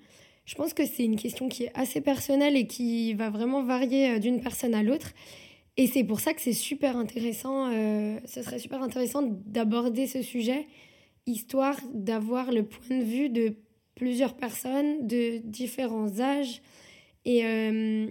Je 0.47 0.55
pense 0.55 0.73
que 0.73 0.87
c'est 0.87 1.05
une 1.05 1.17
question 1.17 1.49
qui 1.49 1.65
est 1.65 1.73
assez 1.75 2.01
personnelle 2.01 2.57
et 2.57 2.67
qui 2.67 3.13
va 3.13 3.29
vraiment 3.29 3.63
varier 3.63 4.19
d'une 4.21 4.41
personne 4.41 4.75
à 4.75 4.83
l'autre. 4.83 5.13
Et 5.77 5.87
c'est 5.87 6.03
pour 6.03 6.19
ça 6.19 6.35
que 6.35 6.41
c'est 6.41 6.53
super 6.53 6.97
intéressant, 6.97 7.71
euh, 7.71 8.19
ce 8.25 8.43
serait 8.43 8.59
super 8.59 8.83
intéressant 8.83 9.23
d'aborder 9.23 10.09
ce 10.09 10.23
sujet, 10.23 10.67
histoire 11.27 11.77
d'avoir 11.95 12.51
le 12.51 12.65
point 12.65 12.99
de 12.99 13.05
vue 13.05 13.29
de 13.29 13.55
plusieurs 13.99 14.35
personnes 14.35 15.09
de 15.09 15.39
différents 15.39 16.21
âges 16.21 16.63
et, 17.25 17.45
euh, 17.45 18.07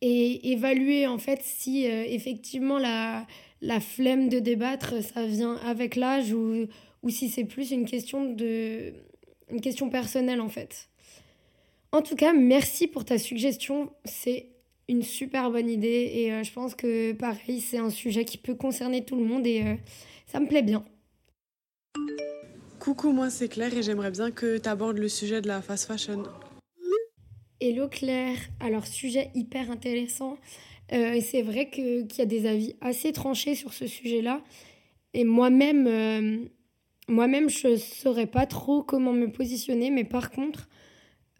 et 0.00 0.52
évaluer 0.52 1.08
en 1.08 1.18
fait 1.18 1.40
si 1.42 1.86
euh, 1.86 2.04
effectivement 2.06 2.78
la, 2.78 3.26
la 3.60 3.80
flemme 3.80 4.28
de 4.28 4.38
débattre, 4.38 5.02
ça 5.02 5.26
vient 5.26 5.56
avec 5.56 5.96
l'âge 5.96 6.32
ou, 6.32 6.66
ou 7.02 7.10
si 7.10 7.28
c'est 7.28 7.44
plus 7.44 7.72
une 7.72 7.84
question, 7.84 8.32
de, 8.32 8.94
une 9.50 9.60
question 9.60 9.90
personnelle 9.90 10.40
en 10.40 10.48
fait. 10.48 10.88
En 11.90 12.02
tout 12.02 12.16
cas, 12.16 12.32
merci 12.32 12.86
pour 12.86 13.04
ta 13.04 13.18
suggestion, 13.18 13.90
c'est 14.04 14.50
une 14.88 15.02
super 15.02 15.50
bonne 15.50 15.68
idée 15.68 16.12
et 16.14 16.32
euh, 16.32 16.44
je 16.44 16.52
pense 16.52 16.76
que 16.76 17.12
pareil, 17.12 17.60
c'est 17.60 17.78
un 17.78 17.90
sujet 17.90 18.24
qui 18.24 18.38
peut 18.38 18.54
concerner 18.54 19.04
tout 19.04 19.16
le 19.16 19.24
monde 19.24 19.46
et 19.46 19.64
ça 20.26 20.38
me 20.38 20.46
plaît 20.46 20.62
bien. 20.62 20.84
Coucou, 22.84 23.12
moi 23.12 23.30
c'est 23.30 23.48
Claire 23.48 23.74
et 23.74 23.82
j'aimerais 23.82 24.10
bien 24.10 24.30
que 24.30 24.58
tu 24.58 24.68
abordes 24.68 24.98
le 24.98 25.08
sujet 25.08 25.40
de 25.40 25.48
la 25.48 25.62
fast 25.62 25.86
fashion. 25.86 26.24
Hello 27.58 27.88
Claire, 27.88 28.36
alors 28.60 28.86
sujet 28.86 29.30
hyper 29.34 29.70
intéressant. 29.70 30.36
et 30.90 31.22
c'est 31.22 31.40
vrai 31.40 31.70
qu'il 31.70 32.06
y 32.18 32.20
a 32.20 32.26
des 32.26 32.46
avis 32.46 32.76
assez 32.82 33.12
tranchés 33.12 33.54
sur 33.54 33.72
ce 33.72 33.86
sujet-là. 33.86 34.42
Et 35.14 35.24
moi-même, 35.24 36.50
moi-même, 37.08 37.48
je 37.48 37.68
ne 37.68 37.76
saurais 37.76 38.26
pas 38.26 38.46
trop 38.46 38.82
comment 38.82 39.12
me 39.12 39.30
positionner, 39.32 39.90
mais 39.90 40.04
par 40.04 40.30
contre, 40.30 40.68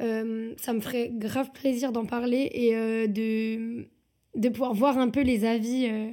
euh, 0.00 0.54
ça 0.56 0.72
me 0.72 0.80
ferait 0.80 1.10
grave 1.12 1.50
plaisir 1.52 1.92
d'en 1.92 2.04
parler 2.04 2.50
et 2.52 2.74
euh, 2.74 3.06
de, 3.06 3.86
de 4.34 4.48
pouvoir 4.48 4.74
voir 4.74 4.98
un 4.98 5.08
peu 5.08 5.20
les 5.20 5.44
avis, 5.44 5.86
euh, 5.88 6.10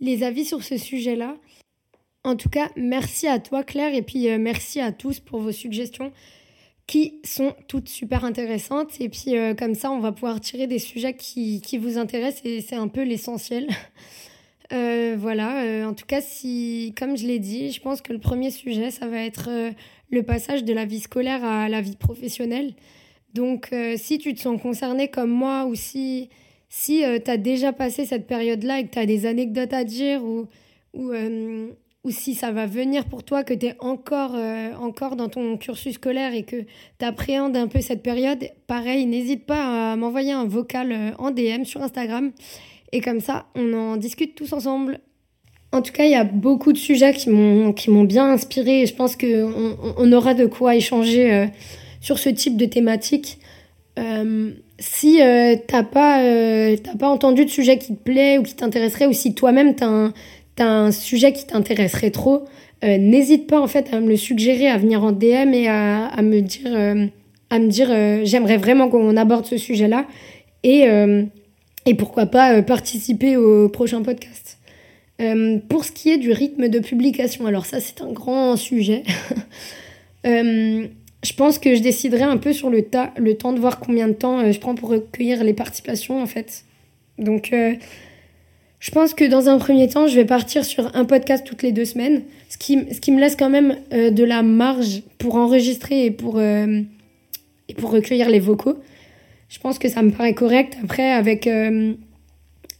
les 0.00 0.22
avis 0.22 0.44
sur 0.44 0.62
ce 0.62 0.76
sujet-là. 0.76 1.36
En 2.28 2.36
tout 2.36 2.50
cas, 2.50 2.68
merci 2.76 3.26
à 3.26 3.38
toi 3.38 3.62
Claire 3.62 3.94
et 3.94 4.02
puis 4.02 4.28
merci 4.38 4.80
à 4.80 4.92
tous 4.92 5.18
pour 5.18 5.40
vos 5.40 5.50
suggestions 5.50 6.12
qui 6.86 7.20
sont 7.24 7.54
toutes 7.68 7.88
super 7.88 8.26
intéressantes. 8.26 9.00
Et 9.00 9.08
puis 9.08 9.32
comme 9.58 9.74
ça, 9.74 9.90
on 9.90 9.98
va 9.98 10.12
pouvoir 10.12 10.38
tirer 10.38 10.66
des 10.66 10.78
sujets 10.78 11.14
qui, 11.14 11.62
qui 11.62 11.78
vous 11.78 11.96
intéressent 11.96 12.44
et 12.44 12.60
c'est 12.60 12.76
un 12.76 12.88
peu 12.88 13.02
l'essentiel. 13.02 13.66
Euh, 14.72 15.16
voilà, 15.18 15.62
euh, 15.62 15.86
en 15.86 15.94
tout 15.94 16.04
cas, 16.04 16.20
si, 16.20 16.94
comme 16.98 17.16
je 17.16 17.26
l'ai 17.26 17.38
dit, 17.38 17.70
je 17.70 17.80
pense 17.80 18.02
que 18.02 18.12
le 18.12 18.18
premier 18.18 18.50
sujet, 18.50 18.90
ça 18.90 19.06
va 19.06 19.22
être 19.22 19.48
euh, 19.48 19.70
le 20.10 20.22
passage 20.22 20.62
de 20.62 20.74
la 20.74 20.84
vie 20.84 21.00
scolaire 21.00 21.42
à 21.42 21.70
la 21.70 21.80
vie 21.80 21.96
professionnelle. 21.96 22.74
Donc, 23.32 23.74
si 23.96 24.18
tu 24.18 24.34
te 24.34 24.40
sens 24.40 24.60
concerné 24.60 25.08
comme 25.08 25.30
moi 25.30 25.66
ou 25.66 25.74
si, 25.74 26.28
si 26.68 27.02
tu 27.24 27.30
as 27.30 27.36
déjà 27.36 27.72
passé 27.72 28.06
cette 28.06 28.26
période-là 28.26 28.80
et 28.80 28.84
que 28.84 28.90
tu 28.90 28.98
as 28.98 29.06
des 29.06 29.26
anecdotes 29.26 29.72
à 29.74 29.84
dire 29.84 30.24
ou, 30.24 30.46
ou, 30.94 31.12
ou 32.08 32.10
si 32.10 32.34
ça 32.34 32.50
va 32.50 32.66
venir 32.66 33.04
pour 33.04 33.22
toi, 33.22 33.44
que 33.44 33.52
tu 33.52 33.66
es 33.66 33.76
encore, 33.80 34.34
encore 34.80 35.14
dans 35.14 35.28
ton 35.28 35.58
cursus 35.58 35.94
scolaire 35.94 36.34
et 36.34 36.42
que 36.42 36.62
tu 36.98 37.04
appréhendes 37.04 37.56
un 37.56 37.68
peu 37.68 37.80
cette 37.80 38.02
période, 38.02 38.48
pareil, 38.66 39.04
n'hésite 39.06 39.44
pas 39.44 39.92
à 39.92 39.96
m'envoyer 39.96 40.32
un 40.32 40.46
vocal 40.46 41.14
en 41.18 41.30
DM 41.30 41.64
sur 41.64 41.82
Instagram 41.82 42.32
et 42.92 43.00
comme 43.00 43.20
ça, 43.20 43.46
on 43.54 43.72
en 43.74 43.96
discute 43.96 44.34
tous 44.34 44.52
ensemble. 44.52 45.00
En 45.72 45.82
tout 45.82 45.92
cas, 45.92 46.04
il 46.04 46.10
y 46.10 46.14
a 46.14 46.24
beaucoup 46.24 46.72
de 46.72 46.78
sujets 46.78 47.12
qui 47.12 47.28
m'ont 47.28 48.04
bien 48.04 48.30
inspiré 48.30 48.86
je 48.86 48.94
pense 48.94 49.16
qu'on 49.16 49.76
on 49.98 50.12
aura 50.12 50.32
de 50.32 50.46
quoi 50.46 50.74
échanger 50.76 51.32
euh, 51.32 51.46
sur 52.00 52.18
ce 52.18 52.30
type 52.30 52.56
de 52.56 52.64
thématique. 52.64 53.38
Euh, 53.98 54.52
si 54.78 55.20
euh, 55.20 55.56
t'as 55.66 55.82
pas 55.82 56.22
euh, 56.22 56.76
pas 56.98 57.08
entendu 57.08 57.44
de 57.44 57.50
sujet 57.50 57.78
qui 57.78 57.96
te 57.96 58.02
plaît 58.02 58.38
ou 58.38 58.44
qui 58.44 58.54
t'intéresserait 58.54 59.06
ou 59.06 59.12
si 59.12 59.34
toi-même 59.34 59.74
t'as 59.74 59.88
un 59.88 60.12
un 60.60 60.90
sujet 60.92 61.32
qui 61.32 61.46
t'intéresserait 61.46 62.10
trop, 62.10 62.44
n'hésite 62.82 63.46
pas 63.46 63.60
en 63.60 63.66
fait 63.66 63.92
à 63.92 64.00
me 64.00 64.08
le 64.08 64.16
suggérer, 64.16 64.68
à 64.68 64.78
venir 64.78 65.02
en 65.02 65.12
DM 65.12 65.52
et 65.52 65.68
à, 65.68 66.06
à 66.06 66.22
me 66.22 66.40
dire 66.40 67.06
à 67.50 67.58
me 67.58 67.68
dire 67.68 67.88
j'aimerais 68.24 68.56
vraiment 68.56 68.88
qu'on 68.88 69.16
aborde 69.16 69.46
ce 69.46 69.56
sujet-là 69.56 70.06
et 70.62 70.86
et 71.88 71.94
pourquoi 71.94 72.26
pas 72.26 72.52
euh, 72.52 72.62
participer 72.62 73.38
au 73.38 73.70
prochain 73.70 74.02
podcast. 74.02 74.58
Euh, 75.22 75.58
pour 75.70 75.86
ce 75.86 75.90
qui 75.90 76.10
est 76.10 76.18
du 76.18 76.32
rythme 76.32 76.68
de 76.68 76.78
publication, 76.80 77.46
alors 77.46 77.64
ça 77.64 77.80
c'est 77.80 78.02
un 78.02 78.12
grand 78.12 78.56
sujet. 78.56 79.02
Euh, 80.26 80.88
je 81.22 81.32
pense 81.32 81.60
que 81.60 81.76
je 81.76 81.80
déciderai 81.80 82.24
un 82.24 82.38
peu 82.38 82.52
sur 82.52 82.70
le 82.70 82.82
tas, 82.82 83.14
le 83.16 83.36
temps 83.36 83.52
de 83.52 83.60
voir 83.60 83.78
combien 83.78 84.08
de 84.08 84.12
temps 84.12 84.50
je 84.50 84.58
prends 84.58 84.74
pour 84.74 84.88
recueillir 84.88 85.44
les 85.44 85.54
participations 85.54 86.20
en 86.20 86.26
fait. 86.26 86.64
Donc 87.18 87.54
je 88.80 88.90
pense 88.90 89.14
que 89.14 89.24
dans 89.24 89.48
un 89.48 89.58
premier 89.58 89.88
temps, 89.88 90.06
je 90.06 90.14
vais 90.14 90.24
partir 90.24 90.64
sur 90.64 90.94
un 90.94 91.04
podcast 91.04 91.44
toutes 91.46 91.62
les 91.62 91.72
deux 91.72 91.84
semaines, 91.84 92.22
ce 92.48 92.58
qui, 92.58 92.78
ce 92.92 93.00
qui 93.00 93.10
me 93.10 93.20
laisse 93.20 93.36
quand 93.36 93.50
même 93.50 93.76
de 93.90 94.24
la 94.24 94.42
marge 94.42 95.02
pour 95.18 95.34
enregistrer 95.34 96.04
et 96.04 96.10
pour, 96.10 96.40
et 96.40 97.74
pour 97.76 97.90
recueillir 97.90 98.30
les 98.30 98.40
vocaux. 98.40 98.78
Je 99.48 99.58
pense 99.58 99.78
que 99.78 99.88
ça 99.88 100.02
me 100.02 100.10
paraît 100.10 100.34
correct. 100.34 100.76
Après, 100.84 101.10
avec, 101.10 101.46
euh, 101.46 101.94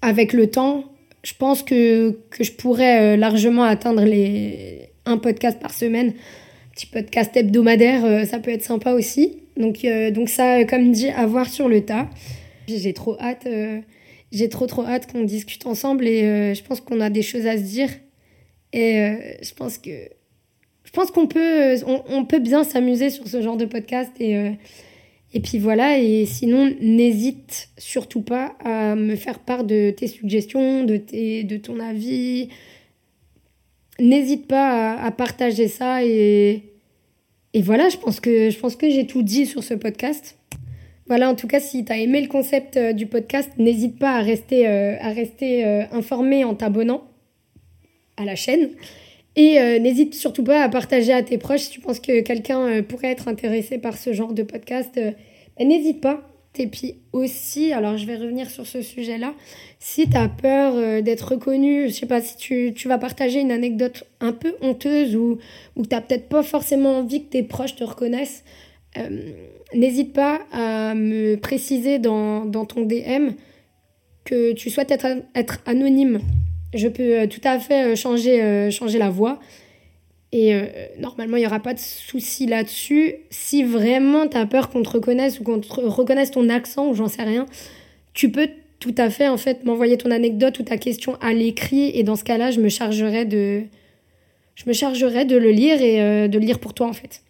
avec 0.03 0.33
le 0.33 0.51
temps, 0.51 0.85
je 1.23 1.33
pense 1.39 1.63
que, 1.63 2.19
que 2.31 2.45
je 2.45 2.53
pourrais 2.53 3.15
euh, 3.15 3.17
largement 3.17 3.65
atteindre 3.65 4.05
les, 4.05 4.91
un 5.07 5.17
podcast 5.17 5.59
par 5.59 5.73
semaine. 5.73 6.09
Un 6.09 6.75
petit 6.75 6.87
podcast 6.87 7.37
hebdomadaire, 7.37 8.05
euh, 8.05 8.25
ça 8.25 8.39
peut 8.39 8.51
être 8.51 8.65
sympa 8.65 8.93
aussi. 8.93 9.39
Donc, 9.57 9.85
donc 10.13 10.29
ça, 10.29 10.65
comme 10.65 10.93
dit, 10.93 11.09
à 11.09 11.27
voir 11.27 11.49
sur 11.49 11.69
le 11.69 11.85
tas. 11.85 12.09
J'ai 12.69 12.93
trop 12.93 13.19
hâte, 13.19 13.49
j'ai 14.33 14.49
trop 14.49 14.67
trop 14.67 14.85
hâte 14.85 15.11
qu'on 15.11 15.25
discute 15.25 15.67
ensemble 15.67 16.07
et 16.07 16.55
je 16.55 16.63
pense 16.63 16.81
qu'on 16.81 17.01
a 17.01 17.11
des 17.11 17.23
choses 17.23 17.47
à 17.47 17.57
se 17.57 17.63
dire. 17.63 17.91
Et 18.73 19.15
je 19.43 19.55
pense 19.55 19.79
que 19.79 19.91
je 20.85 20.91
pense 20.93 21.11
qu'on 21.11 21.27
peut, 21.27 21.77
on, 21.87 22.03
on, 22.09 22.25
peut 22.25 22.39
bien 22.39 22.65
s'amuser 22.65 23.11
sur 23.11 23.29
ce 23.29 23.43
genre 23.43 23.57
de 23.57 23.67
podcast 23.67 24.11
et 24.21 24.53
et 25.35 25.41
puis 25.41 25.59
voilà, 25.59 25.99
et 25.99 26.25
sinon, 26.25 26.75
n'hésite 26.81 27.69
surtout 27.77 28.23
pas 28.23 28.57
à 28.65 28.95
me 28.95 29.15
faire 29.15 29.41
part 29.41 29.65
de 29.65 29.91
tes 29.91 30.07
suggestions, 30.07 30.85
de, 30.85 30.97
tes, 30.97 31.45
de 31.45 31.59
ton 31.59 31.81
avis. 31.81 32.49
N'hésite 34.01 34.47
pas 34.47 34.95
à, 34.95 35.11
partager 35.11 35.69
ça. 35.69 36.03
Et, 36.03 36.63
et 37.53 37.61
voilà, 37.61 37.91
je 37.91 37.99
pense 37.99 38.21
que, 38.21 38.49
je 38.49 38.59
pense 38.59 38.77
que 38.77 38.89
j'ai 38.89 39.07
tout 39.07 39.23
dit 39.23 39.45
sur 39.45 39.63
ce 39.63 39.75
podcast. 39.75 40.39
Voilà, 41.09 41.31
en 41.31 41.35
tout 41.35 41.47
cas, 41.47 41.59
si 41.59 41.87
tu 41.87 41.93
as 41.93 41.97
aimé 41.97 42.21
le 42.21 42.29
concept 42.29 42.77
euh, 42.77 42.93
du 42.93 43.07
podcast, 43.07 43.51
n'hésite 43.57 43.99
pas 43.99 44.17
à 44.17 44.21
rester, 44.21 44.69
euh, 44.69 44.97
à 45.01 45.09
rester 45.09 45.65
euh, 45.65 45.85
informé 45.91 46.45
en 46.45 46.55
t'abonnant 46.55 47.03
à 48.19 48.27
la 48.27 48.37
chaîne. 48.37 48.71
Et 49.37 49.61
n'hésite 49.79 50.17
surtout 50.17 50.43
pas 50.43 50.65
à 50.65 50.69
partager 50.69 51.13
à 51.13 51.23
tes 51.23 51.39
proches 51.39 51.61
si 51.61 51.71
tu 51.71 51.81
penses 51.81 52.01
que 52.01 52.23
quelqu'un 52.23 52.83
pourrait 52.83 53.13
être 53.13 53.29
intéressé 53.29 53.79
par 53.79 53.97
ce 53.97 54.13
genre 54.13 54.33
de 54.33 54.43
podcast 54.43 54.99
n'hésite 55.61 56.01
pas. 56.01 56.29
Et 56.59 56.67
puis 56.67 56.97
aussi, 57.13 57.73
alors 57.73 57.97
je 57.97 58.05
vais 58.05 58.17
revenir 58.17 58.51
sur 58.51 58.67
ce 58.67 58.83
sujet-là, 58.83 59.35
si 59.79 60.11
tu 60.11 60.17
as 60.17 60.29
peur 60.29 61.05
d'être 61.05 61.35
reconnu, 61.35 61.87
je 61.87 61.93
sais 61.93 62.07
pas, 62.07 62.21
si 62.21 62.37
tu, 62.37 62.73
tu, 62.75 62.89
vas 62.89 62.99
partager 62.99 63.39
une 63.39 63.53
anecdote 63.53 64.03
un 64.19 64.33
peu 64.33 64.57
honteuse 64.61 65.15
ou, 65.15 65.39
ou 65.77 65.87
tu 65.87 65.95
n'as 65.95 66.01
peut-être 66.01 66.29
pas 66.29 66.43
forcément 66.43 66.99
envie 66.99 67.23
que 67.23 67.31
tes 67.31 67.45
proches 67.45 67.77
te 67.77 67.85
reconnaissent, 67.85 68.43
n'hésite 69.75 70.13
pas 70.13 70.41
à 70.53 70.95
me 70.95 71.37
préciser 71.37 71.99
dans, 71.99 72.45
dans, 72.45 72.65
ton 72.65 72.83
DM 72.83 73.31
que 74.25 74.53
tu 74.53 74.71
souhaites 74.71 74.91
être, 74.91 75.07
être 75.35 75.59
anonyme. 75.67 76.21
Je 76.75 76.89
peux 76.89 77.21
euh, 77.21 77.27
tout 77.27 77.41
à 77.45 77.59
fait 77.59 77.97
changer, 77.97 78.71
changer 78.71 78.99
la 78.99 79.11
voix. 79.11 79.39
Et 80.31 80.55
euh, 80.55 80.67
normalement, 80.99 81.37
il 81.37 81.41
n'y 81.41 81.47
aura 81.47 81.61
pas 81.61 81.75
de 81.75 81.79
souci 81.79 82.47
là-dessus. 82.47 83.15
Si 83.31 83.63
vraiment 83.63 84.29
tu 84.29 84.37
as 84.37 84.47
peur 84.47 84.69
qu'on 84.69 84.83
te 84.83 84.91
reconnaisse 84.91 85.41
ou 85.41 85.45
qu'on 85.45 85.61
reconnaisse 85.89 86.31
ton 86.31 86.49
accent 86.49 86.89
ou 86.89 86.95
j'en 86.95 87.09
sais 87.09 87.23
rien, 87.23 87.47
tu 88.13 88.31
peux 88.31 88.49
tout 88.79 88.95
à 88.99 89.11
fait 89.11 89.29
en 89.29 89.39
fait 89.39 89.65
m'envoyer 89.65 89.97
ton 89.97 90.11
anecdote 90.11 90.59
ou 90.59 90.63
ta 90.63 90.77
question 90.77 91.17
à 91.21 91.33
l'écrit 91.33 91.91
et 91.95 92.03
dans 92.03 92.15
ce 92.15 92.25
cas-là, 92.25 92.51
je 92.51 92.61
me 92.61 92.69
chargerai 92.69 93.25
de 93.25 93.63
je 94.55 94.65
me 94.67 94.73
chargerai 94.73 95.25
de 95.25 95.37
le 95.37 95.51
lire 95.51 95.81
et 95.81 96.03
euh, 96.03 96.29
de 96.29 96.39
le 96.39 96.45
lire 96.45 96.59
pour 96.59 96.75
toi 96.75 96.89
en 96.89 96.93
fait. 96.93 97.23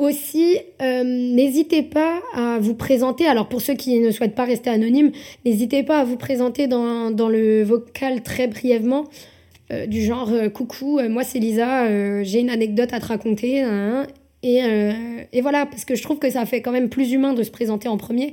Aussi, 0.00 0.56
euh, 0.80 1.04
n'hésitez 1.04 1.82
pas 1.82 2.22
à 2.32 2.58
vous 2.58 2.74
présenter. 2.74 3.26
Alors 3.26 3.50
pour 3.50 3.60
ceux 3.60 3.74
qui 3.74 4.00
ne 4.00 4.10
souhaitent 4.10 4.34
pas 4.34 4.46
rester 4.46 4.70
anonymes, 4.70 5.12
n'hésitez 5.44 5.82
pas 5.82 5.98
à 6.00 6.04
vous 6.04 6.16
présenter 6.16 6.68
dans, 6.68 7.10
dans 7.10 7.28
le 7.28 7.62
vocal 7.62 8.22
très 8.22 8.48
brièvement. 8.48 9.04
Euh, 9.70 9.84
du 9.84 10.02
genre 10.02 10.30
euh, 10.32 10.48
coucou, 10.48 10.98
moi 11.10 11.22
c'est 11.22 11.38
Lisa, 11.38 12.22
j'ai 12.22 12.40
une 12.40 12.48
anecdote 12.48 12.94
à 12.94 12.98
te 12.98 13.04
raconter. 13.04 13.60
Hein, 13.60 14.06
et, 14.42 14.62
et, 15.34 15.42
voilà, 15.42 15.66
parce 15.66 15.84
que 15.84 15.94
je 15.94 16.02
trouve 16.02 16.18
que 16.18 16.30
ça 16.30 16.46
fait 16.46 16.62
quand 16.62 16.72
même 16.72 16.88
plus 16.88 17.12
humain 17.12 17.34
de 17.34 17.42
se 17.42 17.50
présenter 17.50 17.86
en 17.86 17.98
premier. 17.98 18.32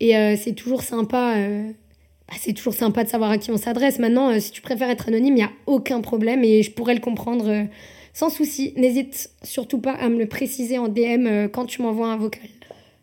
Et 0.00 0.14
c'est 0.36 0.54
toujours 0.54 0.82
sympa. 0.82 1.36
Bah, 2.26 2.34
c'est 2.36 2.52
toujours 2.52 2.74
sympa 2.74 3.04
de 3.04 3.08
savoir 3.08 3.30
à 3.30 3.38
qui 3.38 3.52
on 3.52 3.56
s'adresse. 3.56 4.00
Maintenant, 4.00 4.40
si 4.40 4.50
tu 4.50 4.60
préfères 4.60 4.90
être 4.90 5.06
anonyme, 5.06 5.34
il 5.34 5.38
n'y 5.38 5.44
a 5.44 5.52
aucun 5.66 6.00
problème 6.00 6.42
et 6.42 6.64
je 6.64 6.72
pourrais 6.72 6.94
le 6.94 7.00
comprendre 7.00 7.68
sans 8.16 8.30
souci. 8.30 8.72
N'hésite 8.76 9.30
surtout 9.42 9.78
pas 9.78 9.92
à 9.92 10.08
me 10.08 10.18
le 10.18 10.26
préciser 10.26 10.78
en 10.78 10.88
DM 10.88 11.48
quand 11.52 11.66
tu 11.66 11.82
m'envoies 11.82 12.08
un 12.08 12.16
vocal. 12.16 12.48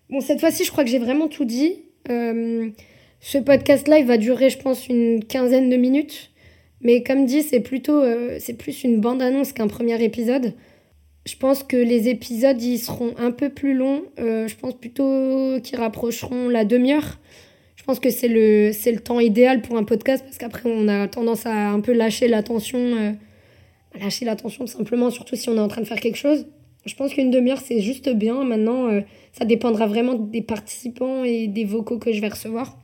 Bon, 0.09 0.21
cette 0.21 0.39
fois-ci, 0.39 0.63
je 0.63 0.71
crois 0.71 0.83
que 0.83 0.89
j'ai 0.89 0.97
vraiment 0.97 1.27
tout 1.27 1.45
dit. 1.45 1.83
ce 2.07 3.37
podcast-là, 3.37 3.99
il 3.99 4.05
va 4.05 4.17
durer, 4.17 4.49
je 4.49 4.57
pense, 4.57 4.87
une 4.87 5.23
quinzaine 5.23 5.69
de 5.69 5.77
minutes. 5.77 6.31
Mais 6.83 7.01
comme 7.01 7.25
dit, 7.25 7.41
c'est 7.43 7.61
plutôt, 7.61 8.01
euh, 8.01 8.37
c'est 8.39 8.53
plus 8.53 8.83
une 8.83 8.99
bande-annonce 8.99 9.53
qu'un 9.53 9.67
premier 9.67 10.01
épisode. 10.03 10.53
Je 11.25 11.37
pense 11.37 11.63
que 11.63 11.77
les 11.77 12.09
épisodes, 12.09 12.61
ils 12.61 12.77
seront 12.77 13.13
un 13.17 13.31
peu 13.31 13.49
plus 13.49 13.73
longs. 13.73 14.03
Euh, 14.19 14.47
je 14.47 14.55
pense 14.55 14.73
plutôt 14.73 15.59
qu'ils 15.63 15.79
rapprocheront 15.79 16.49
la 16.49 16.65
demi-heure. 16.65 17.19
Je 17.77 17.83
pense 17.85 17.99
que 17.99 18.09
c'est 18.09 18.27
le, 18.27 18.71
c'est 18.73 18.91
le 18.91 18.99
temps 18.99 19.21
idéal 19.21 19.61
pour 19.61 19.77
un 19.77 19.85
podcast 19.85 20.23
parce 20.25 20.37
qu'après, 20.37 20.69
on 20.69 20.89
a 20.89 21.07
tendance 21.07 21.45
à 21.45 21.69
un 21.69 21.79
peu 21.79 21.93
lâcher 21.93 22.27
l'attention. 22.27 23.15
Euh, 23.95 23.99
lâcher 23.99 24.25
l'attention 24.25 24.67
simplement, 24.67 25.09
surtout 25.09 25.35
si 25.35 25.49
on 25.49 25.55
est 25.55 25.59
en 25.59 25.67
train 25.67 25.81
de 25.81 25.87
faire 25.87 25.99
quelque 25.99 26.17
chose. 26.17 26.45
Je 26.85 26.95
pense 26.95 27.13
qu'une 27.13 27.31
demi-heure, 27.31 27.61
c'est 27.61 27.79
juste 27.79 28.09
bien. 28.09 28.43
Maintenant, 28.43 28.89
ça 29.31 29.45
dépendra 29.45 29.87
vraiment 29.87 30.15
des 30.15 30.41
participants 30.41 31.23
et 31.23 31.47
des 31.47 31.63
vocaux 31.63 31.97
que 31.97 32.11
je 32.11 32.19
vais 32.19 32.27
recevoir. 32.27 32.77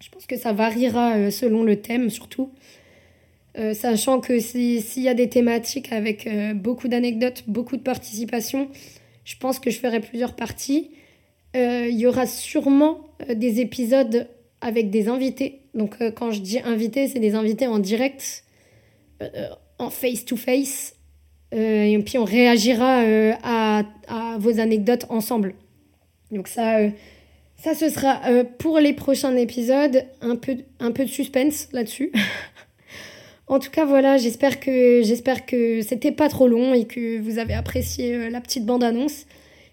Je 0.00 0.08
pense 0.08 0.24
que 0.24 0.38
ça 0.38 0.54
variera 0.54 1.30
selon 1.30 1.62
le 1.62 1.76
thème, 1.76 2.08
surtout. 2.08 2.50
Euh, 3.58 3.74
sachant 3.74 4.20
que 4.20 4.38
s'il 4.38 5.02
y 5.02 5.08
a 5.08 5.14
des 5.14 5.28
thématiques 5.28 5.92
avec 5.92 6.26
euh, 6.26 6.54
beaucoup 6.54 6.86
d'anecdotes, 6.86 7.44
beaucoup 7.48 7.76
de 7.76 7.82
participation, 7.82 8.68
je 9.24 9.36
pense 9.36 9.58
que 9.58 9.70
je 9.70 9.78
ferai 9.78 10.00
plusieurs 10.00 10.34
parties. 10.36 10.90
il 11.54 11.98
y 11.98 12.06
aura 12.06 12.26
sûrement 12.26 13.00
des 13.34 13.60
épisodes 13.60 14.28
avec 14.60 14.90
des 14.90 15.08
invités. 15.08 15.60
Donc 15.74 15.96
quand 16.14 16.30
je 16.30 16.40
dis 16.40 16.60
invités, 16.60 17.08
c'est 17.08 17.18
des 17.18 17.34
invités 17.34 17.66
en 17.66 17.78
direct, 17.78 18.44
en 19.78 19.90
face-to-face. 19.90 20.94
et 21.52 21.98
puis 22.04 22.18
on 22.18 22.24
réagira 22.24 23.02
à, 23.42 23.82
à, 24.08 24.38
vos 24.38 24.60
anecdotes 24.60 25.06
ensemble. 25.08 25.54
Donc 26.30 26.48
ça, 26.48 26.78
ça 27.62 27.74
ce 27.74 27.88
sera 27.88 28.20
pour 28.58 28.78
les 28.80 28.92
prochains 28.92 29.34
épisodes. 29.36 30.04
Un 30.20 30.36
peu, 30.36 30.56
un 30.80 30.90
peu 30.90 31.04
de 31.04 31.10
suspense 31.10 31.68
là-dessus. 31.72 32.12
En 33.48 33.58
tout 33.58 33.70
cas, 33.70 33.86
voilà, 33.86 34.18
j'espère 34.18 34.60
que 34.60 35.00
j'espère 35.02 35.46
que 35.46 35.80
c'était 35.80 36.12
pas 36.12 36.28
trop 36.28 36.48
long 36.48 36.74
et 36.74 36.84
que 36.84 37.18
vous 37.18 37.38
avez 37.38 37.54
apprécié 37.54 38.14
euh, 38.14 38.30
la 38.30 38.42
petite 38.42 38.66
bande-annonce. 38.66 39.24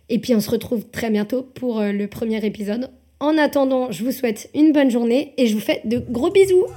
Et 0.08 0.20
puis 0.20 0.34
on 0.34 0.40
se 0.40 0.50
retrouve 0.50 0.86
très 0.86 1.10
bientôt 1.10 1.44
pour 1.44 1.80
euh, 1.80 1.92
le 1.92 2.08
premier 2.08 2.44
épisode. 2.46 2.90
En 3.20 3.38
attendant, 3.38 3.92
je 3.92 4.04
vous 4.04 4.12
souhaite 4.12 4.50
une 4.54 4.72
bonne 4.72 4.90
journée 4.90 5.34
et 5.38 5.48
je 5.48 5.56
vous 5.56 5.62
fais 5.62 5.82
de 5.84 5.98
gros 5.98 6.32
bisous. 6.32 6.68